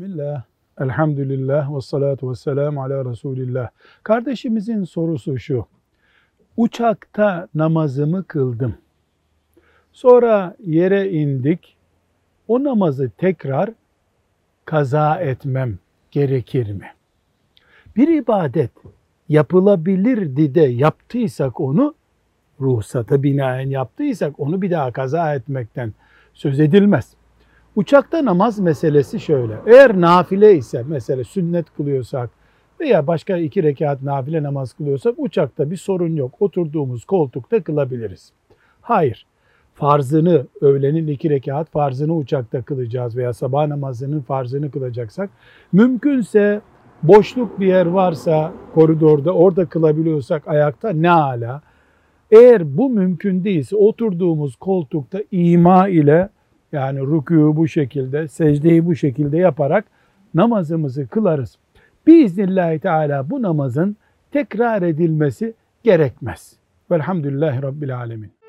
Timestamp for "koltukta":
37.04-37.62, 54.56-55.18